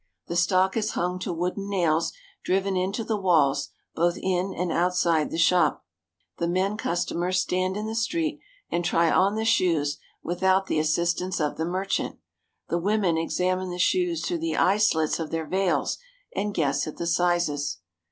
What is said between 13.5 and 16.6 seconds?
the shoes through the eye slits of their veils and